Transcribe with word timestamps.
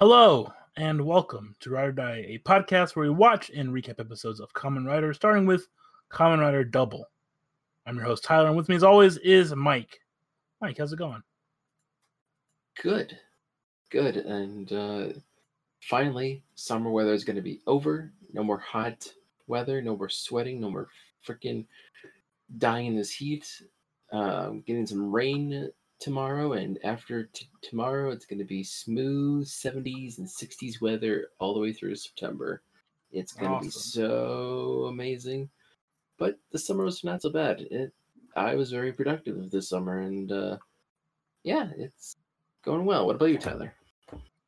Hello 0.00 0.50
and 0.78 1.04
welcome 1.04 1.54
to 1.60 1.68
Ride 1.68 1.88
or 1.88 1.92
Die, 1.92 2.24
a 2.26 2.38
podcast 2.38 2.96
where 2.96 3.02
we 3.02 3.10
watch 3.10 3.50
and 3.50 3.68
recap 3.68 4.00
episodes 4.00 4.40
of 4.40 4.50
Kamen 4.54 4.86
Rider, 4.86 5.12
starting 5.12 5.44
with 5.44 5.68
Kamen 6.10 6.40
Rider 6.40 6.64
Double. 6.64 7.04
I'm 7.84 7.96
your 7.96 8.06
host 8.06 8.24
Tyler, 8.24 8.46
and 8.46 8.56
with 8.56 8.70
me 8.70 8.76
as 8.76 8.82
always 8.82 9.18
is 9.18 9.54
Mike. 9.54 10.00
Mike, 10.62 10.78
how's 10.78 10.94
it 10.94 10.98
going? 10.98 11.22
Good, 12.82 13.18
good, 13.90 14.16
and 14.16 14.72
uh, 14.72 15.08
finally, 15.82 16.42
summer 16.54 16.90
weather 16.90 17.12
is 17.12 17.24
going 17.24 17.36
to 17.36 17.42
be 17.42 17.60
over. 17.66 18.10
No 18.32 18.42
more 18.42 18.58
hot 18.58 19.06
weather, 19.48 19.82
no 19.82 19.98
more 19.98 20.08
sweating, 20.08 20.62
no 20.62 20.70
more 20.70 20.88
freaking 21.28 21.66
dying 22.56 22.86
in 22.86 22.96
this 22.96 23.12
heat. 23.12 23.46
Um, 24.12 24.62
getting 24.66 24.86
some 24.86 25.12
rain 25.12 25.70
tomorrow, 26.00 26.54
and 26.54 26.78
after 26.82 27.24
t- 27.24 27.48
tomorrow, 27.62 28.10
it's 28.10 28.26
going 28.26 28.38
to 28.38 28.44
be 28.44 28.64
smooth 28.64 29.46
70s 29.46 30.18
and 30.18 30.26
60s 30.26 30.80
weather 30.80 31.28
all 31.38 31.54
the 31.54 31.60
way 31.60 31.72
through 31.72 31.94
September. 31.94 32.62
It's 33.12 33.32
going 33.32 33.52
to 33.52 33.60
be 33.60 33.70
so 33.70 34.86
amazing. 34.88 35.50
But 36.18 36.38
the 36.52 36.58
summer 36.58 36.84
was 36.84 37.04
not 37.04 37.22
so 37.22 37.30
bad. 37.30 37.60
It, 37.70 37.92
I 38.36 38.54
was 38.54 38.70
very 38.70 38.92
productive 38.92 39.50
this 39.50 39.68
summer, 39.68 40.00
and 40.00 40.30
uh, 40.30 40.56
yeah, 41.42 41.68
it's 41.76 42.16
going 42.64 42.84
well. 42.84 43.06
What 43.06 43.16
about 43.16 43.26
you, 43.26 43.38
Tyler? 43.38 43.74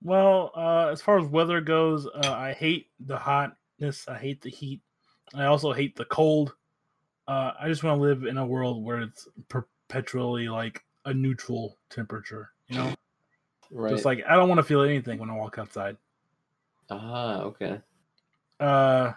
Well, 0.03 0.53
uh, 0.57 0.89
as 0.91 1.01
far 1.01 1.19
as 1.19 1.27
weather 1.27 1.61
goes, 1.61 2.07
uh, 2.07 2.33
I 2.33 2.53
hate 2.53 2.89
the 3.01 3.17
hotness. 3.17 4.09
I 4.09 4.19
hate 4.19 4.41
the 4.43 4.51
heat. 4.51 4.81
I 5.35 5.45
also 5.45 5.73
hate 5.73 5.97
the 5.97 6.05
cold. 6.05 6.55
Uh, 7.27 7.53
I 7.59 7.69
just 7.69 7.85
want 7.85 7.99
to 7.99 8.03
live 8.03 8.25
in 8.25 8.37
a 8.37 8.47
world 8.47 8.85
where 8.85 9.01
it's 9.01 9.29
perpetually 9.49 10.49
like 10.49 10.85
a 11.05 11.15
neutral 11.15 11.79
temperature. 11.91 12.51
You 12.69 12.77
know, 12.79 12.95
Right. 13.71 13.91
just 13.91 14.05
like 14.05 14.23
I 14.29 14.37
don't 14.37 14.49
want 14.49 14.59
to 14.59 14.65
feel 14.65 14.83
anything 14.83 15.19
when 15.19 15.31
I 15.31 15.35
walk 15.35 15.59
outside. 15.59 15.97
ah, 16.91 17.41
okay. 17.41 17.81
Uh, 18.61 19.13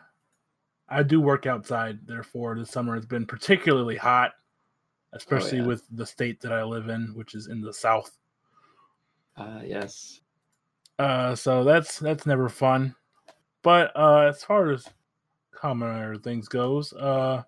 I 0.88 1.04
do 1.04 1.20
work 1.20 1.46
outside. 1.46 2.00
Therefore, 2.06 2.56
this 2.56 2.72
summer 2.72 2.96
has 2.96 3.06
been 3.06 3.26
particularly 3.26 3.98
hot, 3.98 4.34
especially 5.14 5.60
yeah. 5.60 5.66
with 5.66 5.84
the 5.92 6.06
state 6.06 6.40
that 6.42 6.54
I 6.54 6.64
live 6.64 6.90
in, 6.90 7.14
which 7.16 7.36
is 7.36 7.48
in 7.48 7.62
the 7.62 7.74
south. 7.74 8.18
Ah, 9.38 9.62
yes. 9.62 10.22
Uh, 10.98 11.36
so 11.36 11.64
that's 11.64 12.00
that's 12.00 12.26
never 12.26 12.48
fun. 12.48 12.96
But 13.62 13.92
uh, 13.96 14.28
as 14.30 14.44
far 14.44 14.72
as 14.72 14.88
Kamen 15.54 15.82
Rider 15.82 16.18
things 16.18 16.48
goes, 16.48 16.94
uh, 16.94 17.44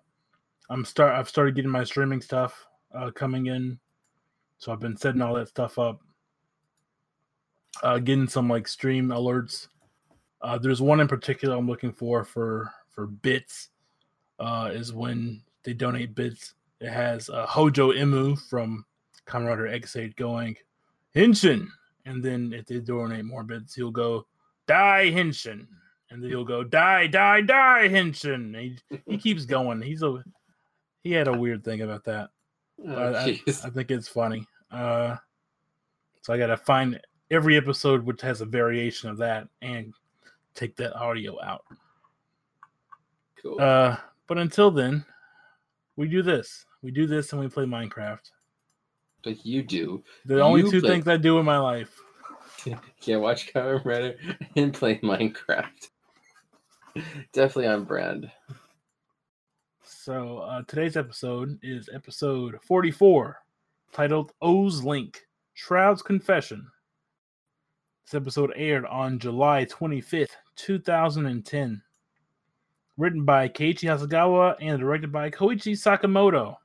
I'm 0.68 0.84
start 0.84 1.14
I've 1.14 1.28
started 1.28 1.54
getting 1.54 1.70
my 1.70 1.84
streaming 1.84 2.20
stuff 2.20 2.66
uh, 2.94 3.10
coming 3.10 3.46
in, 3.46 3.78
so 4.58 4.72
I've 4.72 4.80
been 4.80 4.96
setting 4.96 5.22
all 5.22 5.34
that 5.34 5.48
stuff 5.48 5.78
up. 5.78 6.00
Uh, 7.82 7.98
getting 7.98 8.28
some 8.28 8.48
like 8.48 8.66
stream 8.66 9.08
alerts. 9.08 9.68
Uh, 10.40 10.58
there's 10.58 10.82
one 10.82 11.00
in 11.00 11.08
particular 11.08 11.56
I'm 11.56 11.68
looking 11.68 11.92
for 11.92 12.24
for 12.24 12.72
for 12.90 13.06
bits. 13.06 13.70
Uh, 14.38 14.70
is 14.72 14.92
when 14.92 15.42
they 15.64 15.72
donate 15.72 16.14
bits. 16.14 16.54
It 16.80 16.90
has 16.90 17.28
uh, 17.28 17.46
Hojo 17.46 17.92
Emu 17.92 18.36
from 18.36 18.84
Rider 19.32 19.66
Ex-Aid 19.66 20.16
going 20.16 20.56
Henshin, 21.14 21.66
and 22.06 22.22
then 22.22 22.52
if 22.52 22.66
they 22.66 22.78
donate 22.78 23.24
more 23.24 23.42
bits, 23.42 23.74
he'll 23.74 23.90
go 23.90 24.26
Dai 24.66 25.10
Henshin, 25.10 25.66
and 26.10 26.22
then 26.22 26.30
he'll 26.30 26.44
go 26.44 26.62
Die 26.62 27.06
Die 27.08 27.40
Die 27.40 27.88
Henshin. 27.88 28.58
He, 28.58 29.00
he 29.06 29.18
keeps 29.18 29.44
going. 29.44 29.82
He's 29.82 30.02
a 30.02 30.22
he 31.02 31.12
had 31.12 31.28
a 31.28 31.36
weird 31.36 31.64
thing 31.64 31.82
about 31.82 32.04
that. 32.04 32.30
Oh, 32.86 33.12
I, 33.12 33.24
I, 33.24 33.70
think 33.70 33.90
it's 33.90 34.08
funny. 34.08 34.46
Uh, 34.70 35.16
so 36.22 36.32
I 36.32 36.38
gotta 36.38 36.56
find 36.56 37.00
every 37.30 37.56
episode 37.56 38.04
which 38.04 38.20
has 38.22 38.40
a 38.40 38.46
variation 38.46 39.10
of 39.10 39.18
that 39.18 39.48
and 39.62 39.92
take 40.54 40.76
that 40.76 40.94
audio 40.94 41.42
out. 41.42 41.64
cool. 43.42 43.60
Uh, 43.60 43.96
but 44.26 44.38
until 44.38 44.70
then, 44.70 45.04
we 45.96 46.08
do 46.08 46.22
this. 46.22 46.66
We 46.82 46.90
do 46.90 47.06
this 47.06 47.32
and 47.32 47.40
we 47.40 47.48
play 47.48 47.64
Minecraft. 47.64 48.30
but 49.24 49.44
you 49.44 49.62
do. 49.62 50.02
The 50.26 50.40
only 50.40 50.62
two 50.62 50.80
play- 50.80 50.90
things 50.90 51.08
I 51.08 51.16
do 51.16 51.38
in 51.38 51.44
my 51.44 51.58
life. 51.58 52.00
Can't 53.00 53.20
watch 53.20 53.52
Kamen 53.52 53.84
Rider 53.84 54.16
and 54.56 54.74
play 54.74 54.98
Minecraft. 54.98 55.88
Definitely 57.32 57.66
on 57.66 57.84
brand. 57.84 58.30
So 60.08 60.38
uh, 60.38 60.62
today's 60.66 60.96
episode 60.96 61.58
is 61.62 61.90
episode 61.92 62.58
44, 62.62 63.42
titled 63.92 64.32
O's 64.40 64.82
Link 64.82 65.26
Shroud's 65.52 66.00
Confession. 66.00 66.66
This 68.06 68.14
episode 68.14 68.54
aired 68.56 68.86
on 68.86 69.18
July 69.18 69.66
25th, 69.66 70.30
2010. 70.56 71.82
Written 72.96 73.26
by 73.26 73.50
Keiichi 73.50 73.82
Hasegawa 73.82 74.56
and 74.62 74.80
directed 74.80 75.12
by 75.12 75.28
Koichi 75.28 75.74
Sakamoto. 75.74 76.56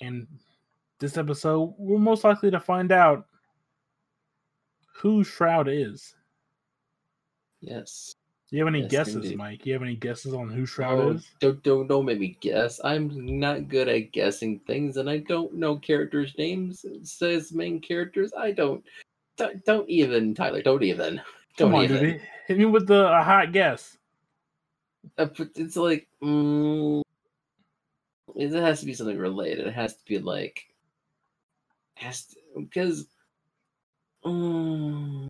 And 0.00 0.26
this 0.98 1.18
episode, 1.18 1.74
we're 1.76 1.98
most 1.98 2.24
likely 2.24 2.50
to 2.50 2.58
find 2.58 2.90
out 2.90 3.26
who 4.94 5.24
Shroud 5.24 5.68
is. 5.68 6.14
Yes. 7.60 8.14
Do 8.52 8.58
you 8.58 8.66
have 8.66 8.74
any 8.74 8.82
Yes, 8.82 8.90
guesses, 8.90 9.14
indeed. 9.16 9.38
Mike? 9.38 9.62
Do 9.62 9.70
you 9.70 9.72
have 9.72 9.82
any 9.82 9.96
guesses 9.96 10.34
on 10.34 10.50
who 10.50 10.66
Shroud 10.66 10.98
Oh, 11.00 11.10
is? 11.12 11.30
don't, 11.40 11.62
don't 11.62 11.86
don't 11.86 12.04
make 12.04 12.18
me 12.18 12.36
guess. 12.38 12.82
I'm 12.84 13.40
not 13.40 13.68
good 13.68 13.88
at 13.88 14.12
guessing 14.12 14.58
things, 14.66 14.98
and 14.98 15.08
I 15.08 15.18
don't 15.18 15.54
know 15.54 15.78
characters' 15.78 16.34
names. 16.36 16.84
It 16.84 17.06
says 17.06 17.52
main 17.54 17.80
characters. 17.80 18.30
I 18.38 18.50
don't. 18.52 18.84
Don't, 19.38 19.64
don't 19.64 19.88
even, 19.88 20.34
Tyler. 20.34 20.60
Don't 20.60 20.82
even. 20.82 21.16
Don't 21.56 21.70
Come 21.70 21.74
on, 21.76 21.84
even. 21.84 22.02
dude. 22.02 22.20
Hit 22.46 22.58
me 22.58 22.66
with 22.66 22.86
the 22.86 23.10
a 23.10 23.22
hot 23.22 23.52
guess. 23.52 23.96
Uh, 25.16 25.28
it's 25.56 25.76
like 25.76 26.06
mm, 26.22 27.00
it 28.36 28.52
has 28.52 28.80
to 28.80 28.86
be 28.86 28.92
something 28.92 29.16
related. 29.16 29.66
It 29.66 29.72
has 29.72 29.96
to 29.96 30.04
be 30.06 30.18
like 30.18 30.62
has 31.94 32.26
to, 32.26 32.36
because 32.56 33.06
mm, 34.26 35.26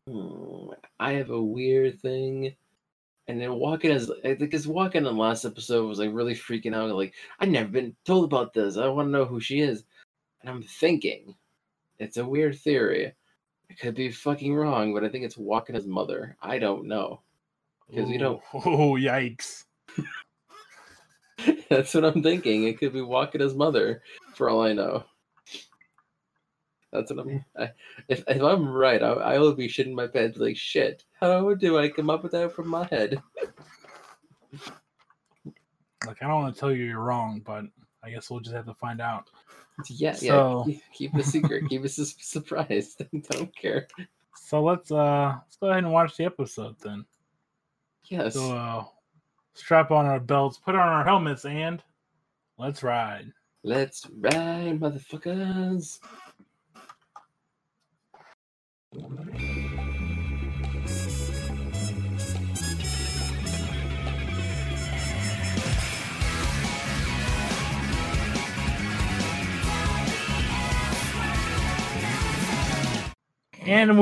I 0.99 1.13
have 1.13 1.29
a 1.29 1.41
weird 1.41 2.01
thing. 2.01 2.53
And 3.27 3.39
then 3.39 3.53
walking 3.53 3.91
as 3.91 4.11
I 4.25 4.35
think 4.35 4.53
is 4.53 4.67
walking 4.67 4.99
in 4.99 5.03
the 5.05 5.11
last 5.13 5.45
episode 5.45 5.87
was 5.87 5.99
like 5.99 6.09
really 6.13 6.35
freaking 6.35 6.75
out. 6.75 6.89
Like 6.93 7.13
I've 7.39 7.49
never 7.49 7.69
been 7.69 7.95
told 8.05 8.25
about 8.25 8.53
this. 8.53 8.75
I 8.77 8.87
want 8.87 9.07
to 9.07 9.11
know 9.11 9.25
who 9.25 9.39
she 9.39 9.61
is. 9.61 9.85
And 10.41 10.49
I'm 10.49 10.61
thinking, 10.63 11.33
it's 11.99 12.17
a 12.17 12.25
weird 12.25 12.57
theory. 12.59 13.13
I 13.71 13.73
could 13.75 13.95
be 13.95 14.11
fucking 14.11 14.53
wrong, 14.53 14.93
but 14.93 15.05
I 15.05 15.09
think 15.09 15.23
it's 15.23 15.37
Wakana's 15.37 15.87
mother. 15.87 16.35
I 16.41 16.59
don't 16.59 16.85
know. 16.85 17.21
'Cause 17.93 18.09
we 18.09 18.17
don't- 18.17 18.41
Oh, 18.53 18.95
yikes. 18.97 19.65
That's 21.69 21.93
what 21.93 22.05
I'm 22.05 22.21
thinking. 22.21 22.63
It 22.65 22.77
could 22.77 22.93
be 22.93 22.99
Wakana's 22.99 23.55
mother, 23.55 24.01
for 24.35 24.49
all 24.49 24.61
I 24.61 24.73
know. 24.73 25.03
That's 26.93 27.11
what 27.11 27.21
I'm. 27.25 27.43
I, 27.57 27.71
if 28.07 28.23
if 28.27 28.41
I'm 28.41 28.67
right, 28.69 29.01
I, 29.01 29.09
I 29.13 29.39
will 29.39 29.53
be 29.55 29.67
shitting 29.67 29.93
my 29.95 30.07
pants. 30.07 30.37
Like 30.37 30.55
shit. 30.55 31.03
How 31.19 31.53
do 31.55 31.77
I 31.79 31.89
come 31.89 32.09
up 32.11 32.21
with 32.23 32.31
that 32.33 32.53
from 32.53 32.67
my 32.69 32.85
head? 32.85 33.21
Like, 36.05 36.21
I 36.21 36.27
don't 36.27 36.41
want 36.41 36.53
to 36.53 36.59
tell 36.59 36.71
you 36.71 36.83
you're 36.85 36.99
wrong, 36.99 37.41
but 37.45 37.65
I 38.03 38.11
guess 38.11 38.29
we'll 38.29 38.41
just 38.41 38.55
have 38.55 38.65
to 38.67 38.73
find 38.75 39.01
out. 39.01 39.29
Yeah, 39.89 40.13
So- 40.13 40.65
yeah. 40.67 40.73
Keep, 40.93 41.11
keep 41.11 41.15
a 41.15 41.23
secret. 41.23 41.69
keep 41.69 41.83
us 41.83 41.97
a 41.97 42.03
s- 42.03 42.15
surprise. 42.19 42.95
don't 43.29 43.55
care. 43.55 43.87
So 44.35 44.61
let's 44.61 44.91
uh 44.91 45.35
let's 45.43 45.57
go 45.57 45.67
ahead 45.69 45.83
and 45.83 45.91
watch 45.93 46.15
the 46.17 46.25
episode 46.25 46.75
then. 46.81 47.05
Yes. 48.05 48.35
So 48.35 48.55
uh 48.55 48.83
strap 49.55 49.89
on 49.91 50.05
our 50.05 50.19
belts, 50.19 50.57
put 50.57 50.75
on 50.75 50.87
our 50.87 51.03
helmets, 51.03 51.45
and 51.45 51.81
let's 52.59 52.83
ride. 52.83 53.31
Let's 53.63 54.05
ride, 54.19 54.79
motherfuckers. 54.79 55.99
And 58.95 59.09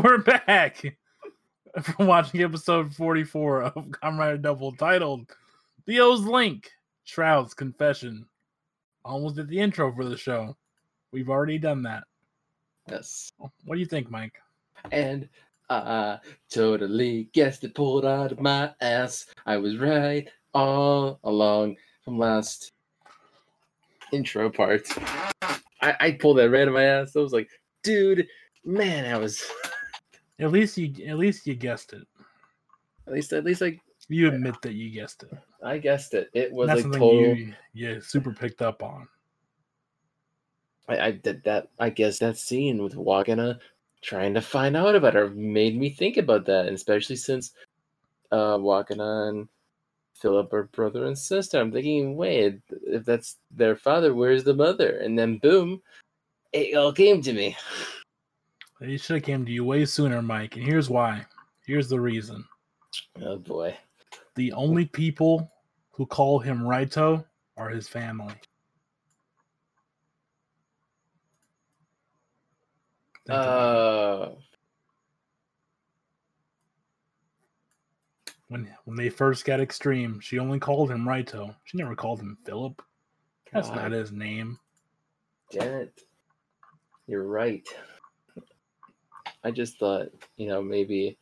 we're 0.03 0.17
back 0.17 0.83
from 1.81 2.07
watching 2.07 2.41
episode 2.41 2.93
44 2.93 3.63
of 3.63 3.73
Kamen 3.73 4.19
Rider 4.19 4.37
Double 4.37 4.73
titled 4.73 5.31
The 5.85 6.01
O's 6.01 6.25
Link 6.25 6.69
Shroud's 7.05 7.53
Confession. 7.53 8.25
Almost 9.05 9.37
at 9.37 9.47
the 9.47 9.59
intro 9.59 9.95
for 9.95 10.03
the 10.03 10.17
show. 10.17 10.57
We've 11.13 11.29
already 11.29 11.59
done 11.59 11.83
that. 11.83 12.03
Yes. 12.89 13.31
What 13.37 13.75
do 13.75 13.79
you 13.79 13.85
think, 13.85 14.11
Mike? 14.11 14.33
And 14.91 15.27
I 15.69 16.19
totally 16.49 17.29
guessed 17.33 17.63
it 17.63 17.75
pulled 17.75 18.05
out 18.05 18.31
of 18.31 18.39
my 18.39 18.73
ass. 18.81 19.27
I 19.45 19.57
was 19.57 19.77
right 19.77 20.27
all 20.53 21.19
along 21.23 21.77
from 22.03 22.17
last 22.17 22.73
intro 24.11 24.49
part. 24.49 24.87
I, 25.81 25.95
I 25.99 26.11
pulled 26.19 26.37
that 26.37 26.49
right 26.49 26.63
out 26.63 26.67
of 26.69 26.73
my 26.73 26.83
ass. 26.83 27.15
I 27.15 27.19
was 27.19 27.33
like, 27.33 27.49
dude, 27.83 28.27
man, 28.65 29.13
I 29.13 29.17
was 29.17 29.43
At 30.39 30.51
least 30.51 30.77
you 30.77 31.05
at 31.07 31.17
least 31.17 31.45
you 31.45 31.55
guessed 31.55 31.93
it. 31.93 32.07
At 33.07 33.13
least 33.13 33.31
at 33.31 33.43
least 33.43 33.61
I 33.61 33.79
You 34.09 34.27
admit 34.27 34.55
that 34.63 34.73
you 34.73 34.89
guessed 34.89 35.23
it. 35.23 35.31
I 35.63 35.77
guessed 35.77 36.13
it. 36.15 36.29
It 36.33 36.51
was 36.51 36.67
That's 36.67 36.77
like 36.77 36.83
something 36.83 36.99
total. 36.99 37.35
you 37.37 37.53
yeah 37.73 37.99
super 38.01 38.33
picked 38.33 38.61
up 38.61 38.81
on. 38.83 39.07
I, 40.89 40.99
I 40.99 41.11
did 41.11 41.43
that. 41.43 41.69
I 41.79 41.91
guess 41.91 42.19
that 42.19 42.37
scene 42.37 42.81
with 42.81 42.95
Wakana 42.95 43.59
trying 44.01 44.33
to 44.33 44.41
find 44.41 44.75
out 44.75 44.95
about 44.95 45.13
her 45.13 45.29
made 45.29 45.77
me 45.77 45.89
think 45.89 46.17
about 46.17 46.45
that, 46.45 46.65
and 46.65 46.75
especially 46.75 47.15
since 47.15 47.51
uh 48.31 48.57
Wakana 48.57 49.29
and 49.29 49.47
Philip 50.13 50.53
are 50.53 50.63
brother 50.65 51.05
and 51.05 51.17
sister. 51.17 51.59
I'm 51.59 51.71
thinking, 51.71 52.15
wait, 52.15 52.61
if 52.85 53.05
that's 53.05 53.37
their 53.49 53.75
father, 53.75 54.13
where's 54.13 54.43
the 54.43 54.53
mother? 54.53 54.97
And 54.99 55.17
then 55.17 55.39
boom, 55.39 55.81
it 56.53 56.75
all 56.75 56.93
came 56.93 57.21
to 57.23 57.33
me. 57.33 57.57
They 58.79 58.97
should 58.97 59.17
have 59.17 59.23
came 59.23 59.45
to 59.45 59.51
you 59.51 59.63
way 59.63 59.85
sooner, 59.85 60.21
Mike. 60.21 60.55
And 60.55 60.65
here's 60.65 60.89
why. 60.89 61.25
Here's 61.65 61.89
the 61.89 61.99
reason. 61.99 62.43
Oh 63.21 63.37
boy. 63.37 63.77
The 64.35 64.51
only 64.53 64.85
people 64.85 65.51
who 65.91 66.05
call 66.05 66.39
him 66.39 66.61
Raito 66.61 67.23
are 67.57 67.69
his 67.69 67.87
family. 67.87 68.33
Think 68.33 68.39
about 72.81 72.91
it. 72.91 73.01
Uh, 73.29 74.29
when 78.47 78.73
when 78.85 78.97
they 78.97 79.09
first 79.09 79.45
got 79.45 79.59
extreme, 79.59 80.19
she 80.19 80.39
only 80.39 80.59
called 80.59 80.91
him 80.91 81.05
Raito. 81.05 81.55
She 81.63 81.77
never 81.77 81.95
called 81.95 82.19
him 82.19 82.37
Philip. 82.45 82.81
That's 83.53 83.69
God 83.69 83.75
not 83.75 83.91
his 83.91 84.11
name. 84.11 84.59
damn 85.51 85.73
it. 85.73 86.01
You're 87.07 87.27
right. 87.27 87.67
I 89.43 89.51
just 89.51 89.77
thought, 89.77 90.09
you 90.37 90.47
know, 90.47 90.61
maybe 90.61 91.17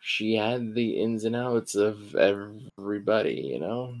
she 0.00 0.34
had 0.34 0.74
the 0.74 1.00
ins 1.00 1.24
and 1.24 1.34
outs 1.34 1.74
of 1.74 2.14
everybody, 2.16 3.34
you 3.34 3.60
know? 3.60 3.94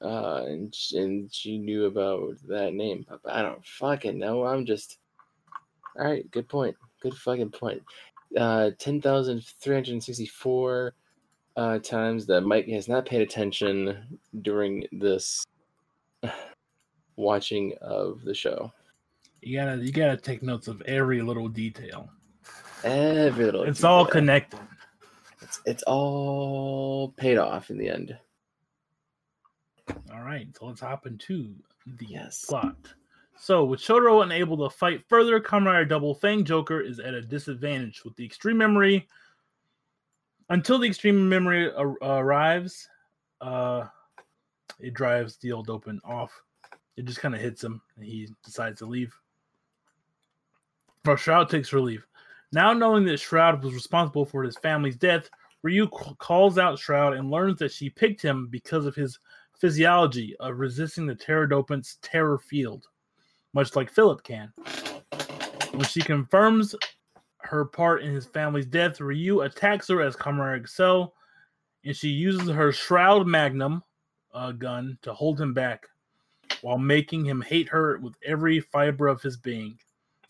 Uh, 0.00 0.44
and, 0.46 0.74
and 0.94 1.32
she 1.32 1.58
knew 1.58 1.86
about 1.86 2.36
that 2.48 2.74
name. 2.74 3.06
But 3.08 3.32
I 3.32 3.42
don't 3.42 3.64
fucking 3.64 4.18
know. 4.18 4.44
I'm 4.44 4.66
just. 4.66 4.98
Alright, 5.98 6.30
good 6.30 6.48
point. 6.48 6.76
Good 7.00 7.14
fucking 7.14 7.50
point. 7.50 7.82
Uh, 8.36 8.70
10,364 8.78 10.94
uh, 11.56 11.78
times 11.80 12.26
that 12.26 12.40
Mike 12.42 12.66
has 12.68 12.88
not 12.88 13.04
paid 13.04 13.20
attention 13.20 14.18
during 14.40 14.86
this 14.92 15.44
watching 17.16 17.74
of 17.82 18.22
the 18.22 18.32
show. 18.34 18.72
You 19.42 19.58
gotta 19.58 19.76
you 19.84 19.92
gotta 19.92 20.16
take 20.16 20.42
notes 20.42 20.68
of 20.68 20.80
every 20.82 21.20
little 21.20 21.48
detail. 21.48 22.08
Every 22.84 23.44
little 23.44 23.64
It's 23.64 23.84
all 23.84 24.06
connected. 24.06 24.60
It's, 25.40 25.60
it's 25.66 25.82
all 25.82 27.08
paid 27.16 27.38
off 27.38 27.70
in 27.70 27.76
the 27.76 27.88
end. 27.88 28.16
All 30.12 30.22
right, 30.22 30.46
so 30.56 30.66
let's 30.66 30.80
hop 30.80 31.06
into 31.06 31.54
the 31.86 32.06
Yes. 32.06 32.44
plot. 32.48 32.76
So, 33.38 33.64
with 33.64 33.80
Shotaro 33.80 34.22
unable 34.22 34.56
to 34.58 34.74
fight 34.74 35.02
further, 35.08 35.40
Kamen 35.40 35.66
Rider 35.66 35.84
Double 35.84 36.14
Fang 36.14 36.44
Joker 36.44 36.80
is 36.80 37.00
at 37.00 37.14
a 37.14 37.22
disadvantage 37.22 38.04
with 38.04 38.14
the 38.16 38.24
extreme 38.24 38.56
memory. 38.56 39.08
Until 40.48 40.78
the 40.78 40.86
extreme 40.86 41.28
memory 41.28 41.72
ar- 41.72 41.96
arrives, 42.02 42.88
uh, 43.40 43.86
it 44.78 44.94
drives 44.94 45.36
the 45.38 45.52
Old 45.52 45.66
Dopant 45.66 45.98
off. 46.04 46.32
It 46.96 47.04
just 47.04 47.20
kind 47.20 47.34
of 47.34 47.40
hits 47.40 47.64
him, 47.64 47.80
and 47.96 48.04
he 48.04 48.28
decides 48.44 48.78
to 48.78 48.86
leave. 48.86 49.12
But 51.04 51.16
Shroud 51.16 51.48
takes 51.48 51.72
relief. 51.72 52.06
Now 52.52 52.72
knowing 52.72 53.04
that 53.06 53.18
Shroud 53.18 53.62
was 53.64 53.74
responsible 53.74 54.26
for 54.26 54.42
his 54.42 54.56
family's 54.58 54.96
death, 54.96 55.28
Ryu 55.62 55.88
calls 55.88 56.58
out 56.58 56.78
Shroud 56.78 57.14
and 57.14 57.30
learns 57.30 57.58
that 57.60 57.72
she 57.72 57.88
picked 57.88 58.20
him 58.20 58.48
because 58.48 58.84
of 58.84 58.94
his 58.94 59.18
physiology 59.58 60.36
of 60.38 60.58
resisting 60.58 61.06
the 61.06 61.14
Terror 61.14 61.48
Dopant's 61.48 61.98
terror 62.02 62.38
field, 62.38 62.88
much 63.52 63.76
like 63.76 63.90
Philip 63.90 64.22
can. 64.22 64.52
When 65.72 65.84
she 65.84 66.00
confirms 66.00 66.74
her 67.38 67.64
part 67.64 68.02
in 68.02 68.14
his 68.14 68.26
family's 68.26 68.66
death, 68.66 69.00
Ryu 69.00 69.40
attacks 69.42 69.88
her 69.88 70.02
as 70.02 70.16
Kamen 70.16 70.38
Rider 70.38 70.64
Accel, 70.64 71.12
and 71.84 71.96
she 71.96 72.08
uses 72.08 72.48
her 72.48 72.72
Shroud 72.72 73.26
Magnum 73.26 73.82
uh, 74.34 74.52
gun 74.52 74.98
to 75.02 75.12
hold 75.12 75.40
him 75.40 75.52
back 75.52 75.86
while 76.60 76.78
making 76.78 77.24
him 77.24 77.40
hate 77.40 77.68
her 77.68 77.98
with 77.98 78.14
every 78.24 78.60
fiber 78.60 79.08
of 79.08 79.20
his 79.22 79.36
being. 79.36 79.78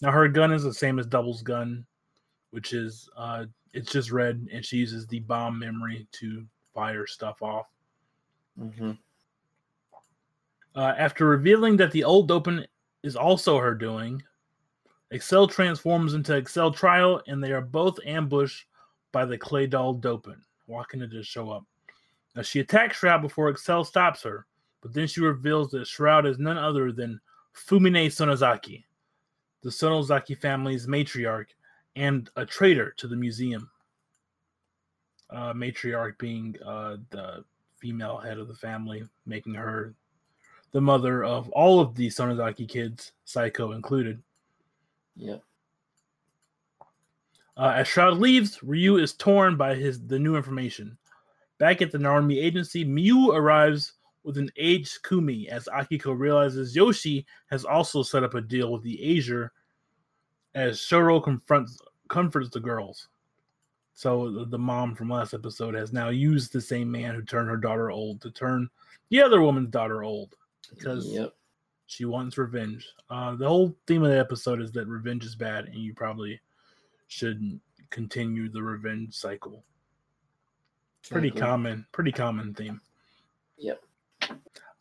Now, 0.00 0.10
her 0.10 0.28
gun 0.28 0.52
is 0.52 0.64
the 0.64 0.74
same 0.74 0.98
as 0.98 1.06
Double's 1.06 1.42
gun, 1.42 1.84
which 2.50 2.72
is 2.72 3.08
uh, 3.16 3.44
it's 3.72 3.92
just 3.92 4.10
red, 4.10 4.48
and 4.52 4.64
she 4.64 4.78
uses 4.78 5.06
the 5.06 5.20
bomb 5.20 5.58
memory 5.58 6.06
to 6.12 6.44
fire 6.74 7.06
stuff 7.06 7.42
off. 7.42 7.66
Mm-hmm. 8.60 8.92
Uh, 10.74 10.94
after 10.96 11.26
revealing 11.26 11.76
that 11.76 11.90
the 11.92 12.04
Old 12.04 12.30
Dopant 12.30 12.66
is 13.02 13.16
also 13.16 13.58
her 13.58 13.74
doing, 13.74 14.22
Accel 15.12 15.50
transforms 15.50 16.14
into 16.14 16.32
Accel 16.32 16.74
Trial, 16.74 17.20
and 17.26 17.42
they 17.42 17.52
are 17.52 17.60
both 17.60 17.98
ambushed 18.06 18.66
by 19.12 19.26
the 19.26 19.36
clay 19.36 19.66
doll 19.66 19.94
Dopant, 19.94 20.40
walking 20.66 21.00
to 21.00 21.06
just 21.06 21.30
show 21.30 21.50
up. 21.50 21.64
Now 22.34 22.42
she 22.42 22.60
attacks 22.60 22.96
Shroud 22.96 23.20
before 23.20 23.52
Accel 23.52 23.84
stops 23.84 24.22
her, 24.22 24.46
but 24.80 24.94
then 24.94 25.06
she 25.06 25.20
reveals 25.20 25.70
that 25.70 25.86
Shroud 25.86 26.26
is 26.26 26.38
none 26.38 26.56
other 26.56 26.92
than 26.92 27.20
Fumine 27.54 28.06
Sonozaki, 28.06 28.84
the 29.62 29.68
Sonozaki 29.68 30.38
family's 30.38 30.86
matriarch 30.86 31.48
and 31.94 32.30
a 32.36 32.46
traitor 32.46 32.94
to 32.96 33.06
the 33.06 33.16
museum. 33.16 33.68
Uh, 35.28 35.52
matriarch 35.52 36.16
being 36.18 36.56
uh, 36.64 36.96
the 37.10 37.44
female 37.76 38.16
head 38.16 38.38
of 38.38 38.48
the 38.48 38.54
family, 38.54 39.02
making 39.26 39.54
her 39.54 39.94
the 40.72 40.80
mother 40.80 41.24
of 41.24 41.48
all 41.50 41.80
of 41.80 41.94
the 41.94 42.08
Sonozaki 42.08 42.68
kids, 42.68 43.12
Saeko 43.26 43.74
included. 43.74 44.22
Yep. 45.16 45.42
Uh, 47.56 47.74
as 47.76 47.86
Shroud 47.86 48.18
leaves, 48.18 48.62
Ryu 48.62 48.96
is 48.96 49.12
torn 49.12 49.56
by 49.56 49.74
his 49.74 50.04
the 50.06 50.18
new 50.18 50.36
information. 50.36 50.96
Back 51.58 51.82
at 51.82 51.92
the 51.92 51.98
Narumi 51.98 52.42
agency, 52.42 52.84
Miu 52.84 53.34
arrives 53.34 53.92
with 54.24 54.38
an 54.38 54.50
aged 54.56 55.02
Kumi 55.02 55.48
as 55.48 55.66
Akiko 55.66 56.18
realizes 56.18 56.74
Yoshi 56.74 57.26
has 57.50 57.64
also 57.64 58.02
set 58.02 58.24
up 58.24 58.34
a 58.34 58.40
deal 58.40 58.72
with 58.72 58.82
the 58.82 59.16
Azure 59.16 59.52
as 60.54 60.78
Shoro 60.78 61.22
confronts 61.22 61.78
comforts 62.08 62.50
the 62.50 62.60
girls. 62.60 63.08
So 63.94 64.30
the, 64.30 64.44
the 64.46 64.58
mom 64.58 64.94
from 64.94 65.10
last 65.10 65.34
episode 65.34 65.74
has 65.74 65.92
now 65.92 66.08
used 66.08 66.52
the 66.52 66.60
same 66.60 66.90
man 66.90 67.14
who 67.14 67.22
turned 67.22 67.50
her 67.50 67.56
daughter 67.56 67.90
old 67.90 68.22
to 68.22 68.30
turn 68.30 68.70
the 69.10 69.20
other 69.20 69.42
woman's 69.42 69.70
daughter 69.70 70.02
old 70.02 70.34
because 70.70 71.06
Yep. 71.12 71.34
she 71.86 72.04
wants 72.04 72.38
revenge. 72.38 72.88
Uh, 73.10 73.34
the 73.34 73.48
whole 73.48 73.76
theme 73.86 74.02
of 74.02 74.10
the 74.10 74.18
episode 74.18 74.60
is 74.60 74.72
that 74.72 74.86
revenge 74.86 75.24
is 75.24 75.34
bad, 75.34 75.66
and 75.66 75.76
you 75.76 75.94
probably 75.94 76.40
shouldn't 77.08 77.60
continue 77.90 78.48
the 78.48 78.62
revenge 78.62 79.14
cycle. 79.14 79.64
Pretty 81.10 81.30
common, 81.30 81.84
pretty 81.92 82.12
common 82.12 82.54
theme. 82.54 82.80
Yep. 83.58 83.82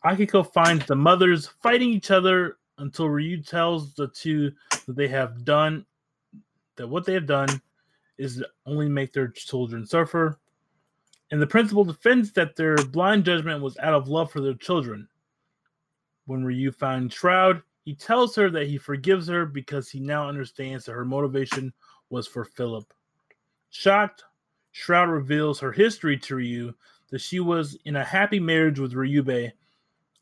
Akiko 0.05 0.51
finds 0.53 0.85
the 0.85 0.95
mothers 0.95 1.47
fighting 1.61 1.89
each 1.89 2.11
other 2.11 2.57
until 2.77 3.09
Ryu 3.09 3.41
tells 3.41 3.93
the 3.93 4.07
two 4.07 4.51
that 4.85 4.95
they 4.95 5.07
have 5.07 5.43
done 5.43 5.85
that 6.75 6.87
what 6.87 7.05
they 7.05 7.13
have 7.13 7.25
done 7.27 7.49
is 8.17 8.43
only 8.65 8.87
make 8.87 9.13
their 9.13 9.27
children 9.27 9.85
suffer. 9.85 10.39
And 11.31 11.41
the 11.41 11.47
principal 11.47 11.83
defends 11.83 12.31
that 12.33 12.55
their 12.55 12.75
blind 12.75 13.25
judgment 13.25 13.61
was 13.61 13.77
out 13.79 13.93
of 13.93 14.07
love 14.07 14.31
for 14.31 14.41
their 14.41 14.53
children. 14.53 15.07
When 16.31 16.45
Ryu 16.45 16.71
finds 16.71 17.13
Shroud, 17.13 17.61
he 17.83 17.93
tells 17.93 18.37
her 18.37 18.49
that 18.51 18.67
he 18.67 18.77
forgives 18.77 19.27
her 19.27 19.45
because 19.45 19.89
he 19.89 19.99
now 19.99 20.29
understands 20.29 20.85
that 20.85 20.93
her 20.93 21.03
motivation 21.03 21.73
was 22.09 22.25
for 22.25 22.45
Philip. 22.45 22.93
Shocked, 23.69 24.23
Shroud 24.71 25.09
reveals 25.09 25.59
her 25.59 25.73
history 25.73 26.17
to 26.19 26.35
Ryu 26.37 26.73
that 27.09 27.19
she 27.19 27.41
was 27.41 27.77
in 27.83 27.97
a 27.97 28.05
happy 28.05 28.39
marriage 28.39 28.79
with 28.79 28.93
Ryubei 28.93 29.51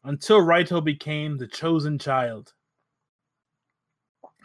until 0.04 0.42
Raito 0.42 0.84
became 0.84 1.38
the 1.38 1.46
chosen 1.46 2.00
child. 2.00 2.54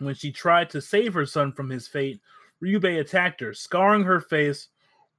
When 0.00 0.14
she 0.14 0.33
tried 0.33 0.68
to 0.68 0.83
save 0.83 1.14
her 1.14 1.25
son 1.25 1.50
from 1.50 1.71
his 1.71 1.88
fate, 1.88 2.21
Ryubei 2.62 3.00
attacked 3.00 3.40
her, 3.40 3.54
scarring 3.54 4.02
her 4.02 4.21
face 4.21 4.68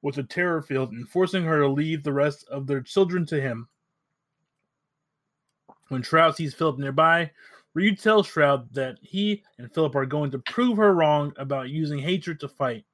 with 0.04 0.20
a 0.20 0.24
terror 0.24 0.62
field 0.62 0.92
and 0.92 1.10
forcing 1.10 1.44
her 1.46 1.62
to 1.62 1.68
leave 1.68 2.04
the 2.04 2.14
rest 2.14 2.48
of 2.50 2.68
their 2.68 2.82
children 2.82 3.26
to 3.26 3.42
him. 3.42 3.68
When 5.90 6.02
Shroud 6.02 6.36
sees 6.36 6.54
Philip 6.54 6.80
nearby, 6.80 7.32
Ryu 7.74 7.96
tells 7.96 8.28
Shroud 8.28 8.74
that 8.74 8.98
he 9.02 9.44
and 9.58 9.72
Philip 9.74 9.96
are 9.96 10.06
going 10.06 10.32
to 10.32 10.40
prove 10.40 10.78
her 10.78 10.94
wrong 10.94 11.34
about 11.38 11.70
using 11.70 12.00
hatred 12.00 12.40
to 12.40 12.48
fight. 12.48 12.86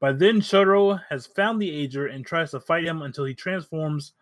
By 0.00 0.12
then, 0.12 0.40
Shotaro 0.40 1.00
has 1.08 1.26
found 1.26 1.60
the 1.60 1.70
Ager 1.70 2.06
and 2.06 2.24
tries 2.24 2.52
to 2.52 2.60
fight 2.60 2.84
him 2.84 3.02
until 3.02 3.24
he 3.24 3.34
transforms 3.34 4.12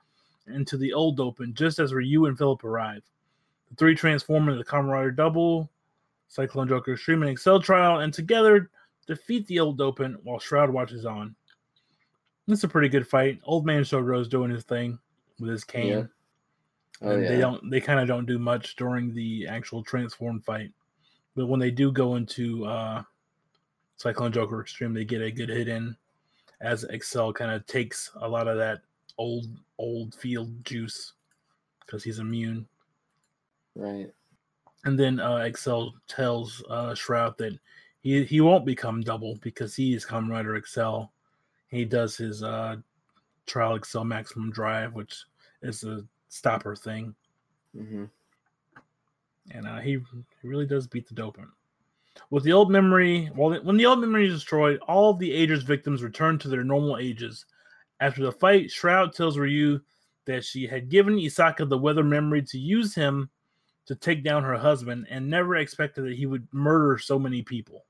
into 0.46 0.76
the 0.76 0.92
Old 0.92 1.18
Dopant, 1.18 1.54
just 1.54 1.78
as 1.78 1.92
Ryu 1.92 2.26
and 2.26 2.36
Philip 2.36 2.64
arrive. 2.64 3.02
The 3.70 3.76
three 3.76 3.94
transform 3.94 4.48
into 4.48 4.58
the 4.58 4.68
Kamen 4.68 5.16
Double, 5.16 5.70
Cyclone 6.28 6.68
Joker 6.68 6.94
Extreme, 6.94 7.22
and 7.22 7.36
Accel 7.36 7.62
Trial, 7.62 8.00
and 8.00 8.12
together 8.12 8.70
defeat 9.06 9.46
the 9.46 9.60
Old 9.60 9.78
Dopant 9.78 10.16
while 10.22 10.38
Shroud 10.38 10.70
watches 10.70 11.04
on. 11.04 11.34
It's 12.48 12.64
a 12.64 12.68
pretty 12.68 12.88
good 12.88 13.06
fight. 13.06 13.40
Old 13.44 13.66
man 13.66 13.82
Shogro's 13.82 14.28
doing 14.28 14.50
his 14.50 14.64
thing 14.64 14.98
with 15.38 15.50
his 15.50 15.64
cane. 15.64 15.86
Yeah. 15.86 16.04
Oh 17.00 17.10
and 17.10 17.22
yeah. 17.22 17.28
they 17.30 17.38
don't 17.38 17.70
they 17.70 17.80
kind 17.80 18.00
of 18.00 18.06
don't 18.06 18.26
do 18.26 18.38
much 18.38 18.76
during 18.76 19.14
the 19.14 19.46
actual 19.48 19.82
transform 19.82 20.40
fight. 20.40 20.70
But 21.34 21.46
when 21.46 21.60
they 21.60 21.70
do 21.70 21.90
go 21.90 22.16
into 22.16 22.64
uh 22.66 23.02
Cyclone 23.96 24.32
Joker 24.32 24.60
Extreme, 24.60 24.94
they 24.94 25.04
get 25.04 25.22
a 25.22 25.30
good 25.30 25.48
hit 25.48 25.68
in 25.68 25.96
as 26.62 26.84
Accel 26.84 27.34
kind 27.34 27.50
of 27.50 27.66
takes 27.66 28.10
a 28.20 28.28
lot 28.28 28.48
of 28.48 28.56
that 28.56 28.80
old 29.18 29.46
old 29.78 30.14
field 30.14 30.64
juice 30.64 31.12
because 31.80 32.02
he's 32.02 32.20
immune. 32.20 32.66
Right. 33.74 34.12
And 34.84 34.98
then 34.98 35.20
uh, 35.20 35.38
Accel 35.38 35.92
tells 36.08 36.62
uh, 36.70 36.94
Shroud 36.94 37.36
that 37.38 37.58
he 38.00 38.24
he 38.24 38.40
won't 38.40 38.64
become 38.64 39.00
double 39.00 39.38
because 39.42 39.74
he 39.74 39.94
is 39.94 40.06
Kamen 40.06 40.30
Rider 40.30 40.60
Accel. 40.60 41.10
He 41.68 41.84
does 41.84 42.16
his 42.16 42.42
uh, 42.42 42.76
Trial 43.46 43.78
Accel 43.78 44.06
Maximum 44.06 44.50
Drive, 44.50 44.92
which 44.94 45.24
is 45.62 45.84
a 45.84 46.04
stopper 46.32 46.74
thing, 46.74 47.14
hmm 47.76 48.04
and 49.50 49.66
uh, 49.66 49.78
he, 49.78 49.98
he 50.40 50.48
really 50.48 50.66
does 50.66 50.86
beat 50.86 51.06
the 51.08 51.14
dopant. 51.14 51.48
With 52.30 52.44
the 52.44 52.52
old 52.52 52.70
memory, 52.70 53.30
well, 53.34 53.58
when 53.62 53.76
the 53.76 53.86
old 53.86 54.00
memory 54.00 54.28
is 54.28 54.34
destroyed, 54.34 54.78
all 54.86 55.10
of 55.10 55.18
the 55.18 55.32
Ager's 55.32 55.62
victims 55.62 56.02
return 56.02 56.38
to 56.38 56.48
their 56.48 56.64
normal 56.64 56.96
ages. 56.96 57.44
After 58.00 58.22
the 58.22 58.32
fight, 58.32 58.70
Shroud 58.70 59.12
tells 59.12 59.36
Ryu 59.36 59.80
that 60.26 60.44
she 60.44 60.66
had 60.66 60.88
given 60.88 61.16
Isaka 61.16 61.68
the 61.68 61.78
weather 61.78 62.04
memory 62.04 62.42
to 62.42 62.58
use 62.58 62.94
him 62.94 63.30
to 63.86 63.96
take 63.96 64.22
down 64.22 64.44
her 64.44 64.56
husband 64.56 65.06
and 65.10 65.28
never 65.28 65.56
expected 65.56 66.04
that 66.04 66.16
he 66.16 66.26
would 66.26 66.46
murder 66.52 66.98
so 66.98 67.18
many 67.18 67.42
people. 67.42 67.84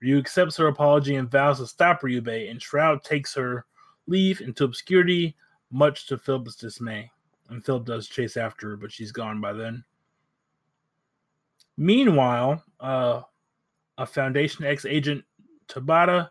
Ryu 0.00 0.18
accepts 0.18 0.56
her 0.58 0.66
apology 0.66 1.16
and 1.16 1.30
vows 1.30 1.58
to 1.58 1.66
stop 1.66 2.02
Ryubei, 2.02 2.50
and 2.50 2.60
Shroud 2.60 3.02
takes 3.02 3.34
her 3.34 3.64
leave 4.06 4.40
into 4.40 4.64
obscurity, 4.64 5.36
much 5.70 6.06
to 6.06 6.18
Philip's 6.18 6.56
dismay. 6.56 7.10
And 7.48 7.64
Philip 7.64 7.86
does 7.86 8.08
chase 8.08 8.36
after 8.36 8.70
her, 8.70 8.76
but 8.76 8.92
she's 8.92 9.12
gone 9.12 9.40
by 9.40 9.52
then. 9.52 9.84
Meanwhile, 11.76 12.62
uh, 12.80 13.22
a 13.96 14.06
Foundation 14.06 14.64
X 14.64 14.84
agent, 14.84 15.24
Tabata, 15.68 16.30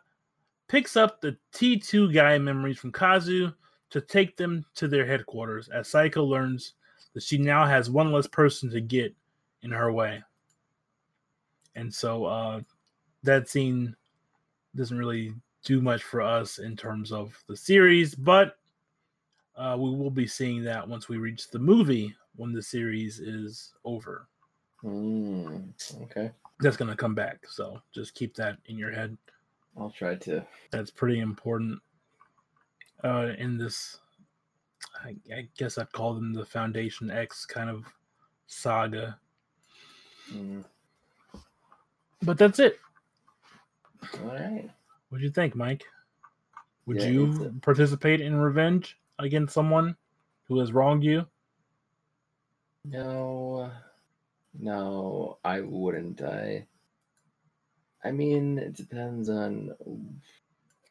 picks 0.67 0.97
up 0.97 1.21
the 1.21 1.37
T2 1.53 2.13
Gaia 2.13 2.39
memories 2.39 2.77
from 2.77 2.91
Kazu 2.91 3.51
to 3.89 4.01
take 4.01 4.35
them 4.35 4.65
to 4.75 4.87
their 4.87 5.05
headquarters 5.05 5.69
as 5.69 5.87
Saeko 5.87 6.27
learns 6.27 6.73
that 7.13 7.23
she 7.23 7.37
now 7.37 7.65
has 7.65 7.89
one 7.89 8.11
less 8.11 8.27
person 8.27 8.69
to 8.69 8.81
get 8.81 9.15
in 9.63 9.71
her 9.71 9.91
way. 9.91 10.21
And 11.75 11.93
so 11.93 12.25
uh, 12.25 12.61
that 13.23 13.47
scene 13.47 13.95
doesn't 14.75 14.97
really 14.97 15.33
do 15.63 15.81
much 15.81 16.03
for 16.03 16.21
us 16.21 16.59
in 16.59 16.75
terms 16.75 17.11
of 17.11 17.41
the 17.47 17.55
series, 17.55 18.15
but 18.15 18.56
uh, 19.57 19.75
we 19.77 19.89
will 19.89 20.11
be 20.11 20.27
seeing 20.27 20.63
that 20.63 20.87
once 20.87 21.09
we 21.09 21.17
reach 21.17 21.49
the 21.49 21.59
movie 21.59 22.15
when 22.35 22.53
the 22.53 22.61
series 22.61 23.19
is 23.19 23.73
over. 23.83 24.27
Mm, 24.83 25.71
okay. 26.03 26.31
That's 26.59 26.77
going 26.77 26.89
to 26.91 26.95
come 26.97 27.15
back. 27.15 27.39
So 27.47 27.81
just 27.93 28.13
keep 28.15 28.35
that 28.35 28.57
in 28.67 28.77
your 28.77 28.91
head. 28.91 29.17
I'll 29.75 29.89
try 29.91 30.15
to. 30.15 30.45
That's 30.71 30.91
pretty 30.91 31.19
important 31.19 31.79
uh, 33.03 33.29
in 33.37 33.57
this. 33.57 33.99
I, 35.03 35.15
I 35.33 35.47
guess 35.57 35.77
I'd 35.77 35.91
call 35.91 36.13
them 36.13 36.33
the 36.33 36.45
Foundation 36.45 37.09
X 37.11 37.45
kind 37.45 37.69
of 37.69 37.85
saga. 38.47 39.19
Mm, 40.33 40.63
But 42.23 42.37
that's 42.37 42.59
it. 42.59 42.79
all 44.23 44.27
right. 44.27 44.69
What'd 45.09 45.23
you 45.23 45.31
think, 45.31 45.55
Mike? 45.55 45.83
Would 46.85 46.97
Yeah, 46.97 47.07
you 47.09 47.59
participate 47.61 48.21
in 48.21 48.35
revenge 48.35 48.97
against 49.19 49.53
someone 49.53 49.95
who 50.47 50.59
has 50.59 50.71
wronged 50.71 51.03
you? 51.03 51.25
No, 52.85 53.71
no, 54.59 55.37
I 55.43 55.61
wouldn't. 55.61 56.21
I. 56.21 56.67
I 58.03 58.11
mean, 58.11 58.57
it 58.57 58.73
depends 58.73 59.29
on. 59.29 59.71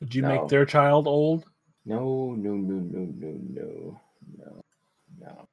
Would 0.00 0.14
you 0.14 0.22
No. 0.22 0.28
make 0.28 0.48
their 0.48 0.66
child 0.66 1.06
old? 1.06 1.46
No, 1.84 2.34
no, 2.34 2.54
no, 2.54 2.74
no, 2.74 3.00
no, 3.16 3.30
no, 3.54 4.00
no, 4.38 4.64
no, 5.18 5.48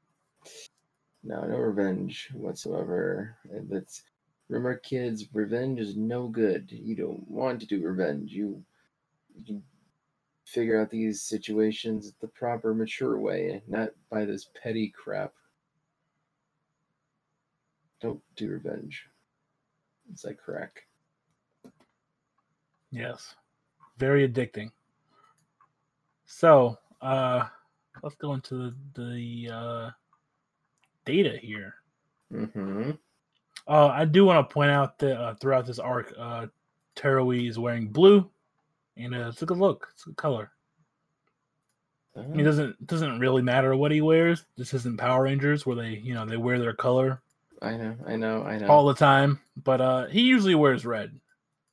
no, 1.23 1.47
no 1.47 1.57
revenge 1.57 2.29
whatsoever. 2.33 3.37
That's 3.69 4.03
remember, 4.49 4.77
kids. 4.77 5.25
Revenge 5.33 5.79
is 5.79 5.95
no 5.95 6.27
good. 6.27 6.71
You 6.71 6.95
don't 6.95 7.27
want 7.29 7.61
to 7.61 7.67
do 7.67 7.81
revenge. 7.81 8.31
You, 8.31 8.63
you 9.45 9.61
figure 10.53 10.79
out 10.79 10.91
these 10.91 11.23
situations 11.23 12.13
the 12.21 12.27
proper, 12.27 12.75
mature 12.75 13.19
way, 13.19 13.63
not 13.67 13.89
by 14.11 14.23
this 14.23 14.49
petty 14.61 14.93
crap. 14.95 15.33
Don't 18.01 18.21
do 18.35 18.49
revenge. 18.49 19.07
It's 20.11 20.23
like 20.23 20.37
crack. 20.37 20.83
Yes. 22.91 23.33
Very 23.97 24.27
addicting. 24.27 24.69
So, 26.25 26.77
uh 27.01 27.47
let's 28.01 28.15
go 28.15 28.33
into 28.33 28.55
the, 28.55 28.75
the 28.95 29.53
uh 29.53 29.89
data 31.05 31.37
here. 31.41 31.75
Mm-hmm. 32.31 32.91
Uh 33.67 33.87
I 33.87 34.05
do 34.05 34.25
want 34.25 34.47
to 34.47 34.53
point 34.53 34.69
out 34.69 34.99
that 34.99 35.19
uh, 35.19 35.33
throughout 35.35 35.65
this 35.65 35.79
arc, 35.79 36.13
uh 36.19 36.47
Terui 36.95 37.49
is 37.49 37.57
wearing 37.57 37.87
blue 37.87 38.29
and 38.97 39.15
uh, 39.15 39.29
it's 39.29 39.41
a 39.41 39.45
good 39.45 39.57
look. 39.57 39.89
It's 39.93 40.03
a 40.03 40.09
good 40.09 40.17
color. 40.17 40.51
It 42.15 42.43
doesn't 42.43 42.69
it 42.69 42.87
doesn't 42.87 43.19
really 43.19 43.41
matter 43.41 43.75
what 43.75 43.91
he 43.91 44.01
wears. 44.01 44.45
This 44.55 44.73
isn't 44.75 44.97
Power 44.97 45.23
Rangers 45.23 45.65
where 45.65 45.75
they, 45.75 45.99
you 46.03 46.13
know, 46.13 46.25
they 46.25 46.37
wear 46.37 46.59
their 46.59 46.73
color 46.73 47.21
I 47.61 47.75
know, 47.75 47.95
I 48.05 48.15
know, 48.17 48.43
I 48.43 48.59
know. 48.59 48.67
all 48.67 48.85
the 48.85 48.93
time. 48.93 49.39
But 49.63 49.81
uh 49.81 50.05
he 50.07 50.21
usually 50.21 50.53
wears 50.53 50.85
red, 50.85 51.19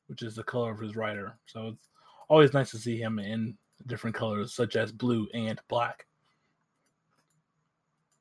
which 0.07 0.23
is 0.23 0.35
the 0.35 0.43
color 0.43 0.71
of 0.71 0.79
his 0.79 0.97
rider. 0.97 1.37
So 1.45 1.69
it's 1.69 1.89
always 2.29 2.55
nice 2.55 2.71
to 2.71 2.79
see 2.79 2.97
him 2.97 3.19
in 3.19 3.57
different 3.87 4.17
colors, 4.17 4.55
such 4.55 4.77
as 4.77 4.93
blue 4.93 5.29
and 5.35 5.61
black. 5.69 6.07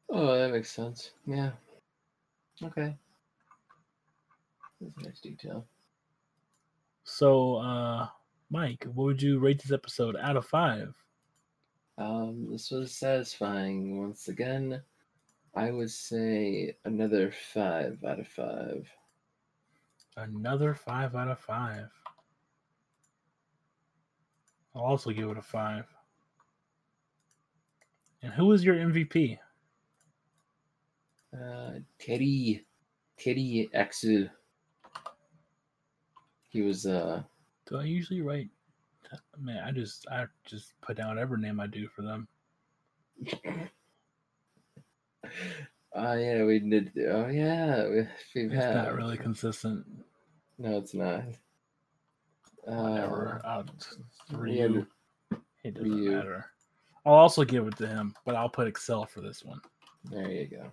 Oh, 0.10 0.38
that 0.38 0.52
makes 0.52 0.72
sense. 0.72 1.12
Yeah. 1.26 1.52
Okay. 2.62 2.98
That's 4.82 4.98
a 4.98 5.04
nice 5.04 5.22
detail. 5.22 5.66
So 7.06 7.56
uh 7.58 8.08
Mike, 8.52 8.86
what 8.94 9.06
would 9.06 9.22
you 9.22 9.40
rate 9.40 9.62
this 9.62 9.72
episode 9.72 10.16
out 10.16 10.36
of 10.36 10.46
five? 10.46 10.96
Um, 12.00 12.48
this 12.52 12.72
was 12.72 12.96
satisfying 12.96 14.00
once 14.00 14.28
again. 14.28 14.82
I 15.56 15.72
would 15.72 15.92
say 15.92 16.76
another 16.86 17.32
five 17.54 18.04
out 18.08 18.20
of 18.20 18.28
five. 18.28 18.90
Another 20.18 20.74
five 20.74 21.16
out 21.16 21.28
of 21.28 21.40
five. 21.40 21.90
I'll 24.76 24.82
also 24.82 25.12
give 25.12 25.30
it 25.30 25.38
a 25.38 25.42
five. 25.42 25.86
And 28.24 28.34
who 28.34 28.52
is 28.52 28.64
your 28.64 28.76
MVP? 28.76 29.38
Uh, 31.34 31.72
Teddy, 32.00 32.66
Teddy 33.18 33.70
Exu. 33.76 34.30
He 36.50 36.62
was 36.62 36.88
uh 36.88 37.22
Do 37.70 37.78
I 37.78 37.84
usually 37.84 38.22
write? 38.22 38.50
Man, 39.40 39.64
I 39.64 39.72
just 39.72 40.06
I 40.12 40.26
just 40.46 40.74
put 40.82 40.98
down 40.98 41.10
whatever 41.10 41.38
name 41.38 41.60
I 41.60 41.68
do 41.68 41.88
for 41.88 42.02
them. 42.02 42.28
Oh 45.96 46.14
yeah, 46.14 46.44
we 46.44 46.60
did. 46.60 46.92
Oh 47.12 47.28
yeah, 47.28 47.88
we, 47.88 47.96
we've 48.36 48.52
It's 48.54 48.64
had. 48.64 48.76
not 48.76 48.96
really 48.96 49.18
consistent. 49.18 49.86
No, 50.60 50.78
it's 50.78 50.94
not. 50.94 51.24
Whatever. 52.64 53.42
Uh, 53.44 53.48
I'll 53.48 53.64
just 53.64 53.98
Ryu. 54.32 54.86
It 55.64 55.74
doesn't 55.74 55.92
Ryu. 55.92 56.12
matter. 56.12 56.46
I'll 57.06 57.14
also 57.16 57.44
give 57.44 57.66
it 57.68 57.76
to 57.78 57.88
him, 57.88 58.14
but 58.24 58.36
I'll 58.36 58.50
put 58.50 58.72
Accel 58.72 59.10
for 59.10 59.22
this 59.22 59.44
one. 59.44 59.60
there 60.06 60.30
you 60.30 60.46
go. 60.46 60.70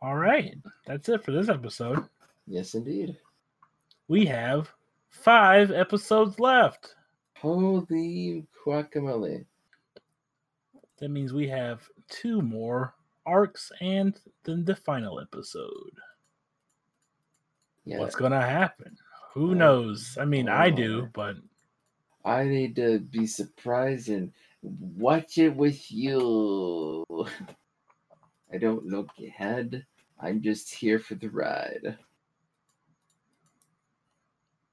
All 0.00 0.16
right, 0.16 0.54
that's 0.86 1.08
it 1.08 1.24
for 1.24 1.32
this 1.32 1.48
episode. 1.48 2.04
Yes, 2.46 2.74
indeed. 2.74 3.16
We 4.08 4.24
have 4.26 4.72
five 5.10 5.70
episodes 5.70 6.40
left. 6.40 6.94
Holy 7.36 8.46
guacamole! 8.64 9.44
That 10.98 11.10
means 11.10 11.32
we 11.32 11.46
have 11.48 11.86
two 12.08 12.40
more 12.42 12.94
arcs 13.26 13.70
and 13.80 14.18
then 14.44 14.64
the 14.64 14.74
final 14.74 15.20
episode. 15.20 15.92
Yeah, 17.84 17.98
What's 17.98 18.16
gonna 18.16 18.40
happen? 18.40 18.96
Who 19.34 19.52
Uh, 19.52 19.54
knows? 19.54 20.16
I 20.18 20.24
mean, 20.24 20.48
I 20.48 20.68
oh. 20.68 20.70
do, 20.70 21.08
but 21.12 21.36
I 22.24 22.44
need 22.44 22.76
to 22.76 22.98
be 22.98 23.26
surprised 23.26 24.08
and 24.08 24.32
watch 24.62 25.38
it 25.38 25.54
with 25.54 25.90
you. 25.92 27.04
I 28.52 28.56
don't 28.56 28.86
look 28.86 29.10
ahead. 29.18 29.86
I'm 30.18 30.40
just 30.42 30.74
here 30.74 30.98
for 30.98 31.14
the 31.14 31.28
ride. 31.28 31.96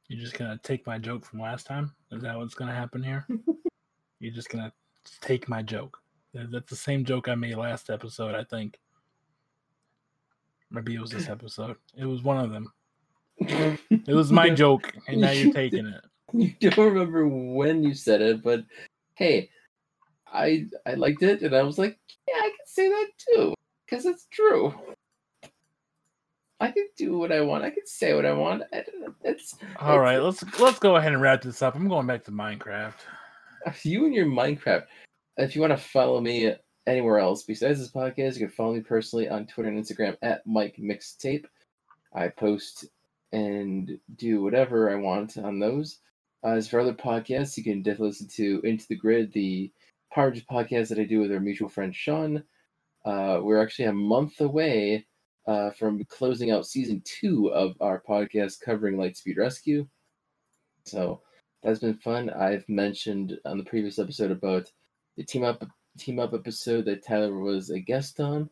You're 0.07 0.21
just 0.21 0.37
gonna 0.37 0.59
take 0.63 0.85
my 0.85 0.97
joke 0.97 1.25
from 1.25 1.39
last 1.39 1.65
time? 1.65 1.93
Is 2.11 2.21
that 2.21 2.37
what's 2.37 2.53
gonna 2.53 2.75
happen 2.75 3.01
here? 3.01 3.27
You're 4.19 4.33
just 4.33 4.49
gonna 4.49 4.71
take 5.21 5.49
my 5.49 5.61
joke. 5.61 5.97
That's 6.33 6.69
the 6.69 6.75
same 6.75 7.05
joke 7.05 7.27
I 7.27 7.35
made 7.35 7.55
last 7.55 7.89
episode, 7.89 8.35
I 8.35 8.43
think. 8.43 8.79
Maybe 10.69 10.95
it 10.95 11.01
was 11.01 11.11
this 11.11 11.29
episode. 11.29 11.77
It 11.97 12.05
was 12.05 12.23
one 12.23 12.37
of 12.37 12.51
them. 12.51 12.71
It 14.07 14.13
was 14.13 14.31
my 14.31 14.49
joke, 14.49 14.93
and 15.07 15.21
now 15.21 15.31
you're 15.31 15.53
taking 15.63 15.87
it. 15.87 16.01
You 16.33 16.69
don't 16.69 16.93
remember 16.93 17.27
when 17.27 17.83
you 17.83 17.93
said 17.93 18.21
it, 18.21 18.43
but 18.43 18.63
hey, 19.15 19.49
I 20.31 20.67
I 20.85 20.93
liked 20.93 21.23
it, 21.23 21.41
and 21.41 21.55
I 21.55 21.63
was 21.63 21.77
like, 21.77 21.97
yeah, 22.27 22.35
I 22.37 22.49
can 22.49 22.65
say 22.65 22.89
that 22.89 23.07
too, 23.17 23.53
because 23.85 24.05
it's 24.05 24.27
true. 24.31 24.73
I 26.59 26.71
can 26.71 26.87
do 26.97 27.17
what 27.17 27.31
I 27.31 27.41
want. 27.41 27.63
I 27.63 27.69
can 27.69 27.85
say 27.85 28.13
what 28.13 28.25
I 28.25 28.33
want. 28.33 28.63
It's 29.23 29.55
all 29.79 29.99
right. 29.99 30.19
Let's 30.19 30.43
let's 30.59 30.79
go 30.79 30.95
ahead 30.95 31.11
and 31.11 31.21
wrap 31.21 31.41
this 31.41 31.61
up. 31.61 31.75
I'm 31.75 31.89
going 31.89 32.07
back 32.07 32.23
to 32.25 32.31
Minecraft. 32.31 32.93
You 33.83 34.05
and 34.05 34.13
your 34.13 34.27
Minecraft. 34.27 34.85
If 35.37 35.55
you 35.55 35.61
want 35.61 35.71
to 35.71 35.77
follow 35.77 36.21
me 36.21 36.53
anywhere 36.87 37.19
else 37.19 37.43
besides 37.43 37.79
this 37.79 37.91
podcast, 37.91 38.33
you 38.33 38.47
can 38.47 38.55
follow 38.55 38.73
me 38.73 38.81
personally 38.81 39.27
on 39.27 39.47
Twitter 39.47 39.69
and 39.69 39.83
Instagram 39.83 40.15
at 40.21 40.45
Mike 40.45 40.77
Mixtape. 40.77 41.45
I 42.13 42.29
post 42.29 42.85
and 43.33 43.99
do 44.15 44.41
whatever 44.41 44.89
I 44.89 44.95
want 44.95 45.37
on 45.37 45.59
those. 45.59 45.99
Uh, 46.43 46.51
as 46.51 46.69
for 46.69 46.79
other 46.79 46.93
podcasts, 46.93 47.57
you 47.57 47.63
can 47.63 47.81
definitely 47.81 48.09
listen 48.09 48.27
to 48.35 48.61
Into 48.63 48.85
the 48.87 48.95
Grid, 48.95 49.33
the 49.33 49.71
Power 50.13 50.31
podcast 50.31 50.89
that 50.89 50.99
I 50.99 51.03
do 51.03 51.19
with 51.19 51.31
our 51.31 51.39
mutual 51.39 51.67
friend 51.67 51.93
Sean. 51.93 52.43
Uh, 53.03 53.39
we're 53.41 53.61
actually 53.61 53.85
a 53.85 53.93
month 53.93 54.39
away 54.39 55.05
uh, 55.47 55.71
from 55.71 56.03
closing 56.05 56.51
out 56.51 56.65
season 56.65 57.01
two 57.05 57.47
of 57.53 57.75
our 57.79 58.01
podcast 58.07 58.61
covering 58.61 58.97
Lightspeed 58.97 59.37
Rescue. 59.37 59.87
So 60.85 61.21
that's 61.63 61.79
been 61.79 61.95
fun. 61.95 62.29
I've 62.29 62.67
mentioned 62.69 63.37
on 63.45 63.57
the 63.57 63.63
previous 63.63 63.99
episode 63.99 64.31
about 64.31 64.71
the 65.17 65.23
team 65.23 65.43
up 65.43 65.63
team 65.97 66.19
up 66.19 66.33
episode 66.33 66.85
that 66.85 67.05
Tyler 67.05 67.39
was 67.39 67.69
a 67.69 67.79
guest 67.79 68.19
on, 68.19 68.49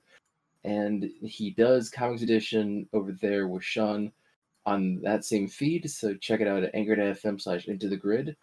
and 0.64 1.10
he 1.22 1.52
does 1.52 1.90
Comics 1.90 2.22
Edition 2.22 2.88
over 2.94 3.12
there 3.22 3.48
with 3.48 3.64
Sean 3.64 4.12
on 4.66 5.02
that 5.04 5.26
same 5.26 5.48
feed. 5.48 5.90
So 5.90 6.16
check 6.16 6.40
it 6.40 6.48
out 6.48 6.64
at 6.64 6.74
anchor.fm 6.74 7.42
slash 7.42 7.68
into 7.68 7.90
the 7.90 7.98
grid, 7.98 8.36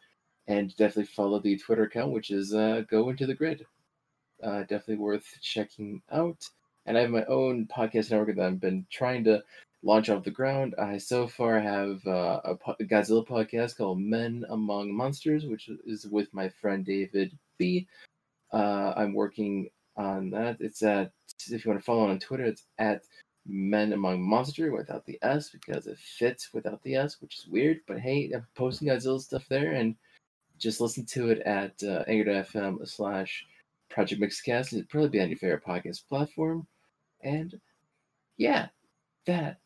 and 0.46 0.74
definitely 0.76 1.04
follow 1.04 1.40
the 1.40 1.56
Twitter 1.58 1.84
account, 1.84 2.12
which 2.12 2.30
is 2.30 2.54
uh, 2.54 2.82
go 2.90 3.08
into 3.08 3.26
the 3.26 3.34
grid. 3.34 3.64
Uh, 4.42 4.60
definitely 4.60 4.96
worth 4.96 5.26
checking 5.42 6.00
out 6.10 6.48
and 6.90 6.98
I 6.98 7.02
have 7.02 7.10
my 7.10 7.24
own 7.26 7.68
podcast 7.68 8.10
network 8.10 8.34
that 8.34 8.44
I've 8.44 8.60
been 8.60 8.84
trying 8.90 9.22
to 9.22 9.44
launch 9.84 10.10
off 10.10 10.24
the 10.24 10.30
ground. 10.32 10.74
I 10.76 10.98
so 10.98 11.28
far 11.28 11.60
have 11.60 12.04
uh, 12.04 12.40
a, 12.44 12.56
Godzilla 12.82 13.24
podcast 13.24 13.76
called 13.76 14.00
Men 14.00 14.44
Among 14.50 14.92
Monsters, 14.92 15.46
which 15.46 15.70
is 15.86 16.08
with 16.08 16.34
my 16.34 16.48
friend 16.48 16.84
David 16.84 17.30
B. 17.58 17.86
Uh, 18.52 18.92
I'm 18.96 19.14
working 19.14 19.70
on 19.96 20.30
that. 20.30 20.56
It's 20.58 20.82
at 20.82 21.12
if 21.48 21.64
you 21.64 21.70
want 21.70 21.80
to 21.80 21.84
follow 21.84 22.08
on 22.08 22.18
Twitter, 22.18 22.42
it's 22.42 22.64
at 22.78 23.02
Men 23.46 23.92
Among 23.92 24.20
Monster 24.20 24.72
without 24.72 25.06
the 25.06 25.16
S 25.22 25.50
because 25.50 25.86
it 25.86 25.96
fits 25.96 26.52
without 26.52 26.82
the 26.82 26.96
S, 26.96 27.20
which 27.20 27.38
is 27.38 27.46
weird. 27.46 27.78
But 27.86 28.00
hey, 28.00 28.32
I'm 28.34 28.48
posting 28.56 28.88
Godzilla 28.88 29.20
stuff 29.20 29.44
there, 29.48 29.74
and 29.74 29.94
just 30.58 30.80
listen 30.80 31.06
to 31.06 31.30
it 31.30 31.38
at 31.42 31.80
uh, 31.84 32.02
anchor.fm 32.08 32.88
slash 32.88 33.46
Project 33.90 34.20
Mixcast. 34.20 34.72
It'd 34.72 34.88
probably 34.88 35.10
be 35.10 35.20
on 35.20 35.28
your 35.28 35.38
favorite 35.38 35.64
podcast 35.64 36.08
platform. 36.08 36.66
And 37.22 37.58
yeah, 38.36 38.68
that 39.26 39.58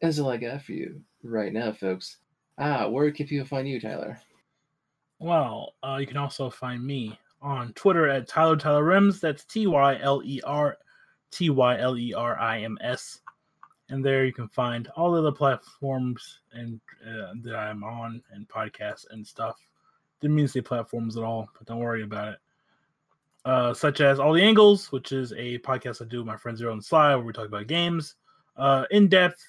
is 0.00 0.20
all 0.20 0.30
I 0.30 0.36
got 0.36 0.62
for 0.62 0.72
you 0.72 1.00
right 1.22 1.52
now, 1.52 1.72
folks. 1.72 2.18
Ah, 2.58 2.88
where 2.88 3.10
can 3.10 3.26
people 3.26 3.46
find 3.46 3.68
you, 3.68 3.80
Tyler? 3.80 4.18
Well, 5.18 5.74
uh, 5.82 5.96
you 6.00 6.06
can 6.06 6.16
also 6.16 6.50
find 6.50 6.84
me 6.84 7.18
on 7.42 7.72
Twitter 7.74 8.08
at 8.08 8.28
Tyler 8.28 8.56
Tyler 8.56 8.84
Rims. 8.84 9.20
That's 9.20 9.44
T 9.44 9.66
Y 9.66 9.98
L 10.00 10.22
E 10.24 10.40
R 10.44 10.76
T 11.30 11.50
Y 11.50 11.78
L 11.78 11.96
E 11.96 12.12
R 12.14 12.38
I 12.38 12.60
M 12.60 12.78
S. 12.82 13.20
And 13.88 14.04
there 14.04 14.24
you 14.24 14.32
can 14.32 14.48
find 14.48 14.88
all 14.96 15.16
of 15.16 15.24
the 15.24 15.32
platforms 15.32 16.40
and 16.52 16.80
uh, 17.04 17.32
that 17.42 17.56
I'm 17.56 17.82
on 17.82 18.22
and 18.32 18.48
podcasts 18.48 19.06
and 19.10 19.26
stuff. 19.26 19.56
Didn't 20.20 20.36
mean 20.36 20.46
to 20.46 20.52
say 20.52 20.60
platforms 20.60 21.16
at 21.16 21.24
all, 21.24 21.48
but 21.58 21.66
don't 21.66 21.78
worry 21.78 22.02
about 22.02 22.34
it 22.34 22.38
uh, 23.44 23.72
such 23.72 24.00
as 24.00 24.20
All 24.20 24.32
the 24.32 24.42
Angles, 24.42 24.92
which 24.92 25.12
is 25.12 25.32
a 25.32 25.58
podcast 25.58 26.02
I 26.02 26.06
do 26.06 26.18
with 26.18 26.26
my 26.26 26.36
friend 26.36 26.56
Zero 26.56 26.72
and 26.72 26.84
Sly, 26.84 27.14
where 27.14 27.24
we 27.24 27.32
talk 27.32 27.46
about 27.46 27.66
games, 27.66 28.16
uh, 28.56 28.84
in 28.90 29.08
depth, 29.08 29.44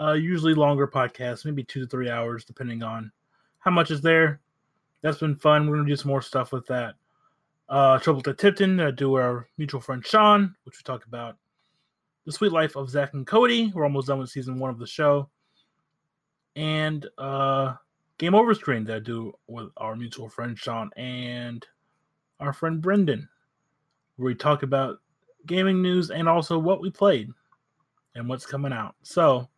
uh, 0.00 0.12
usually 0.12 0.54
longer 0.54 0.86
podcasts, 0.86 1.44
maybe 1.44 1.64
two 1.64 1.80
to 1.80 1.86
three 1.86 2.10
hours, 2.10 2.44
depending 2.44 2.82
on 2.82 3.10
how 3.58 3.70
much 3.70 3.90
is 3.90 4.00
there. 4.00 4.40
That's 5.02 5.18
been 5.18 5.36
fun. 5.36 5.68
We're 5.68 5.76
gonna 5.76 5.88
do 5.88 5.96
some 5.96 6.10
more 6.10 6.22
stuff 6.22 6.52
with 6.52 6.66
that. 6.66 6.94
Uh, 7.68 7.98
Trouble 7.98 8.22
to 8.22 8.34
Tipton, 8.34 8.80
I 8.80 8.90
do 8.90 9.14
our 9.14 9.48
mutual 9.58 9.80
friend 9.80 10.04
Sean, 10.04 10.54
which 10.64 10.76
we 10.78 10.82
talk 10.82 11.06
about 11.06 11.36
the 12.24 12.32
sweet 12.32 12.52
life 12.52 12.76
of 12.76 12.90
Zack 12.90 13.14
and 13.14 13.26
Cody. 13.26 13.72
We're 13.74 13.84
almost 13.84 14.08
done 14.08 14.18
with 14.18 14.30
season 14.30 14.58
one 14.58 14.70
of 14.70 14.78
the 14.78 14.86
show, 14.86 15.28
and 16.56 17.06
uh, 17.18 17.74
Game 18.18 18.34
Over 18.34 18.54
Screen 18.54 18.84
that 18.84 18.96
I 18.96 19.00
do 19.00 19.32
with 19.46 19.70
our 19.76 19.96
mutual 19.96 20.28
friend 20.28 20.56
Sean 20.58 20.90
and 20.96 21.66
our 22.40 22.52
friend 22.52 22.80
Brendan, 22.80 23.28
where 24.16 24.26
we 24.26 24.34
talk 24.34 24.62
about 24.62 25.00
gaming 25.46 25.82
news 25.82 26.10
and 26.10 26.28
also 26.28 26.58
what 26.58 26.80
we 26.80 26.90
played 26.90 27.30
and 28.14 28.28
what's 28.28 28.46
coming 28.46 28.72
out. 28.72 28.94
So 29.02 29.48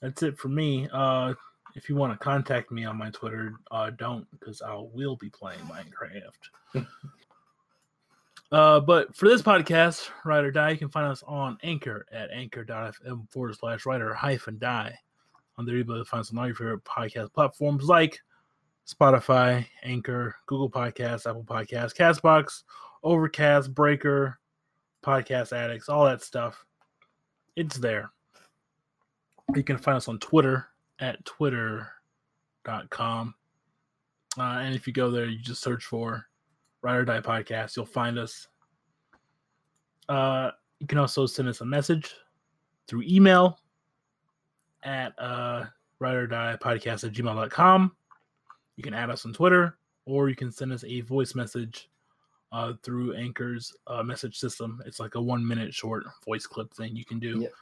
that's 0.00 0.22
it 0.22 0.38
for 0.38 0.48
me. 0.48 0.88
Uh, 0.92 1.34
if 1.74 1.88
you 1.88 1.96
want 1.96 2.12
to 2.12 2.18
contact 2.18 2.70
me 2.70 2.84
on 2.84 2.96
my 2.96 3.10
Twitter, 3.10 3.54
uh, 3.70 3.90
don't 3.90 4.26
because 4.32 4.62
I 4.62 4.74
will 4.74 5.16
be 5.16 5.30
playing 5.30 5.60
Minecraft. 5.60 6.86
uh, 8.52 8.80
but 8.80 9.14
for 9.14 9.28
this 9.28 9.42
podcast, 9.42 10.08
Ride 10.24 10.44
or 10.44 10.50
Die, 10.50 10.70
you 10.70 10.78
can 10.78 10.88
find 10.88 11.06
us 11.06 11.22
on 11.26 11.58
Anchor 11.62 12.06
at 12.12 12.30
anchor.fm 12.30 13.30
forward 13.30 13.56
slash 13.56 13.86
writer 13.86 14.14
hyphen 14.14 14.58
die. 14.58 14.98
On 15.56 15.66
there, 15.66 15.76
you'll 15.76 15.86
be 15.86 15.92
able 15.92 16.04
to 16.04 16.08
find 16.08 16.20
us 16.20 16.30
on 16.32 16.38
all 16.38 16.46
your 16.46 16.54
favorite 16.54 16.84
podcast 16.84 17.32
platforms 17.32 17.84
like 17.84 18.20
Spotify, 18.88 19.66
Anchor, 19.82 20.34
Google 20.46 20.70
Podcasts, 20.70 21.28
Apple 21.28 21.44
Podcasts, 21.44 21.94
Castbox, 21.94 22.62
Overcast, 23.02 23.74
Breaker, 23.74 24.38
Podcast 25.04 25.52
Addicts, 25.52 25.88
all 25.88 26.04
that 26.06 26.22
stuff. 26.22 26.64
It's 27.56 27.76
there. 27.76 28.10
You 29.54 29.62
can 29.62 29.78
find 29.78 29.96
us 29.96 30.08
on 30.08 30.18
Twitter 30.18 30.68
at 31.00 31.24
twitter.com. 31.24 33.34
Uh, 34.38 34.42
and 34.42 34.74
if 34.74 34.86
you 34.86 34.92
go 34.92 35.10
there, 35.10 35.26
you 35.26 35.38
just 35.38 35.62
search 35.62 35.84
for 35.84 36.26
Ride 36.82 36.96
or 36.96 37.04
Die 37.04 37.20
Podcast, 37.20 37.76
you'll 37.76 37.86
find 37.86 38.18
us. 38.18 38.46
Uh, 40.08 40.50
you 40.78 40.86
can 40.86 40.98
also 40.98 41.26
send 41.26 41.48
us 41.48 41.60
a 41.60 41.64
message 41.64 42.14
through 42.86 43.02
email 43.02 43.58
at 44.84 45.12
uh, 45.18 45.64
Ride 45.98 46.14
or 46.14 46.26
Die 46.26 46.56
Podcast 46.62 47.04
at 47.04 47.12
gmail.com. 47.12 47.92
You 48.78 48.84
can 48.84 48.94
add 48.94 49.10
us 49.10 49.26
on 49.26 49.32
Twitter, 49.32 49.76
or 50.06 50.28
you 50.28 50.36
can 50.36 50.52
send 50.52 50.72
us 50.72 50.84
a 50.84 51.00
voice 51.00 51.34
message 51.34 51.90
uh, 52.52 52.74
through 52.84 53.14
Anchor's 53.14 53.74
uh, 53.88 54.04
message 54.04 54.38
system. 54.38 54.80
It's 54.86 55.00
like 55.00 55.16
a 55.16 55.20
one 55.20 55.46
minute 55.46 55.74
short 55.74 56.04
voice 56.24 56.46
clip 56.46 56.72
thing 56.72 56.94
you 56.94 57.04
can 57.04 57.18
do. 57.18 57.40
Yep. 57.40 57.52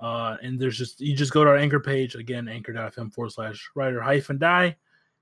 Uh, 0.00 0.36
and 0.42 0.58
there's 0.58 0.78
just 0.78 1.02
you 1.02 1.14
just 1.14 1.34
go 1.34 1.44
to 1.44 1.50
our 1.50 1.58
anchor 1.58 1.80
page 1.80 2.14
again, 2.14 2.48
anchor.fm 2.48 3.12
forward 3.12 3.30
slash 3.30 3.70
writer 3.74 4.00
hyphen 4.00 4.38
die. 4.38 4.74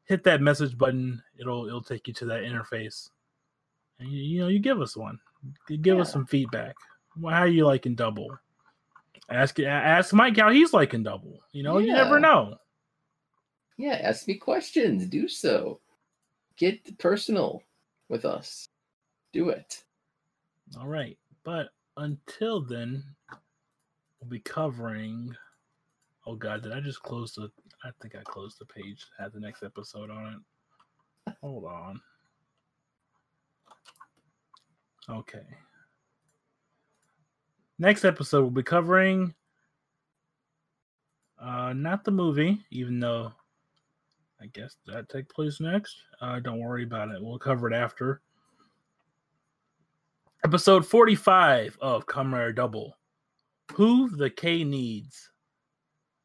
Hit 0.04 0.22
that 0.22 0.40
message 0.40 0.78
button. 0.78 1.20
It'll 1.36 1.66
it'll 1.66 1.82
take 1.82 2.06
you 2.06 2.14
to 2.14 2.24
that 2.26 2.42
interface, 2.42 3.10
and 3.98 4.08
you, 4.08 4.22
you 4.22 4.40
know 4.42 4.48
you 4.48 4.60
give 4.60 4.80
us 4.80 4.96
one. 4.96 5.18
You 5.68 5.76
give 5.76 5.96
yeah. 5.96 6.02
us 6.02 6.12
some 6.12 6.26
feedback. 6.26 6.76
Well, 7.20 7.34
how 7.34 7.40
are 7.40 7.48
you 7.48 7.66
liking 7.66 7.96
double? 7.96 8.28
Ask 9.28 9.58
ask 9.58 10.14
Mike 10.14 10.36
how 10.36 10.50
he's 10.50 10.72
liking 10.72 11.02
double. 11.02 11.40
You 11.50 11.64
know, 11.64 11.78
yeah. 11.78 11.86
you 11.86 11.92
never 11.94 12.20
know. 12.20 12.58
Yeah, 13.76 13.98
ask 14.02 14.28
me 14.28 14.34
questions. 14.34 15.06
Do 15.06 15.28
so. 15.28 15.80
Get 16.56 16.98
personal 16.98 17.62
with 18.08 18.24
us. 18.24 18.66
Do 19.32 19.48
it. 19.48 19.82
All 20.78 20.86
right. 20.86 21.18
But 21.44 21.70
until 21.96 22.60
then, 22.60 23.02
we'll 24.20 24.30
be 24.30 24.40
covering. 24.40 25.34
Oh 26.26 26.36
God, 26.36 26.62
did 26.62 26.72
I 26.72 26.80
just 26.80 27.02
close 27.02 27.32
the? 27.32 27.50
I 27.84 27.90
think 28.00 28.14
I 28.14 28.22
closed 28.22 28.58
the 28.60 28.66
page. 28.66 29.06
Had 29.18 29.32
the 29.32 29.40
next 29.40 29.62
episode 29.62 30.10
on 30.10 30.34
it. 31.26 31.34
Hold 31.40 31.64
on. 31.64 32.00
Okay. 35.08 35.42
Next 37.78 38.04
episode, 38.04 38.42
we'll 38.42 38.50
be 38.50 38.62
covering. 38.62 39.34
Uh, 41.40 41.72
not 41.72 42.04
the 42.04 42.12
movie, 42.12 42.64
even 42.70 43.00
though 43.00 43.32
I 44.42 44.46
guess 44.46 44.76
that 44.86 45.08
take 45.08 45.28
place 45.28 45.60
next. 45.60 45.94
Uh, 46.20 46.40
don't 46.40 46.58
worry 46.58 46.82
about 46.82 47.10
it. 47.10 47.22
We'll 47.22 47.38
cover 47.38 47.70
it 47.70 47.74
after. 47.74 48.20
Episode 50.44 50.84
45 50.84 51.78
of 51.80 52.04
Rider 52.12 52.52
Double. 52.52 52.96
Who 53.74 54.10
the 54.10 54.30
K 54.30 54.64
needs. 54.64 55.30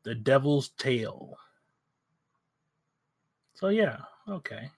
The 0.03 0.15
Devil's 0.15 0.69
Tale. 0.79 1.37
So 3.53 3.67
yeah, 3.67 3.97
okay. 4.27 4.71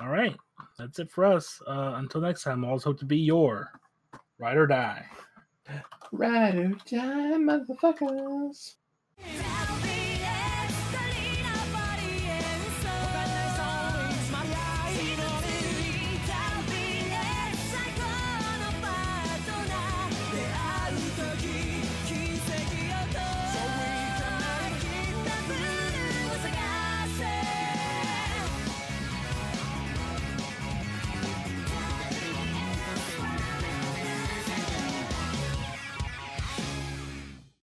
All 0.00 0.08
right, 0.08 0.36
that's 0.76 0.98
it 0.98 1.10
for 1.10 1.24
us. 1.24 1.60
Uh, 1.68 1.92
until 1.96 2.20
next 2.20 2.42
time, 2.42 2.64
always 2.64 2.82
hope 2.82 2.98
to 2.98 3.04
be 3.04 3.18
your 3.18 3.70
ride 4.38 4.56
or 4.56 4.66
die. 4.66 5.04
Ride 6.10 6.56
or 6.56 6.68
die, 6.90 7.36
motherfuckers. 7.36 8.74